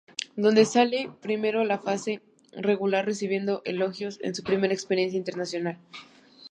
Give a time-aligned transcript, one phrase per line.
[0.35, 5.77] Donde sale primero en La fase regular, recibiendo elogios en su primera experiencia Internacional.